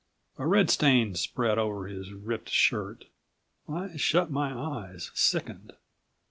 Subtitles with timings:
[0.39, 3.05] A red stain spread over his ripped shirt.
[3.69, 5.73] I shut my eyes, sickened.